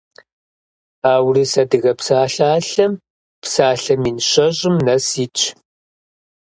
[1.11, 2.93] А «Урыс-адыгэ псалъалъэм»
[3.41, 5.41] псалъэ мин щэщӏым нэс итщ.